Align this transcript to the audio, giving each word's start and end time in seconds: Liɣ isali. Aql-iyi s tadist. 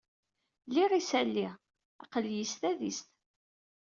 Liɣ 0.73 0.91
isali. 0.99 1.47
Aql-iyi 2.03 2.45
s 2.51 2.53
tadist. 2.59 3.07